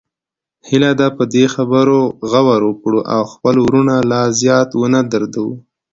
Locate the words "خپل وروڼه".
3.33-3.95